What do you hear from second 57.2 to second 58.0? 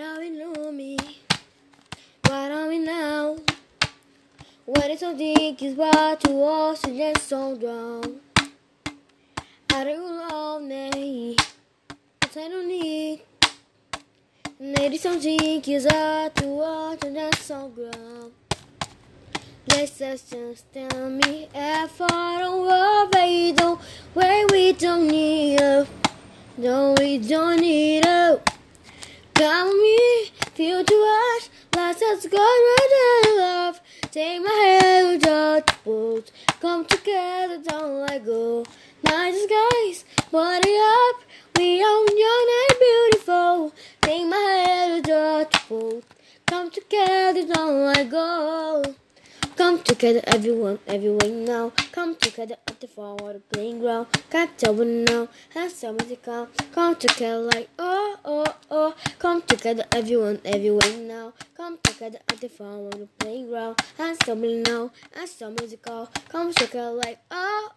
like oh